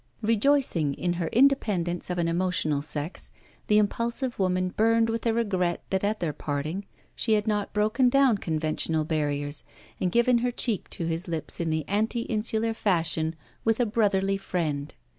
[0.23, 3.29] Rejoicing in her independence of an emotional sex,
[3.67, 6.85] the impulsive woman burned with a regret that at their parting
[7.15, 9.63] she had not broken down conventional barriers
[9.99, 14.37] and given her cheek to his lips in the anti insular fashion with a brotherly
[14.37, 14.95] friend.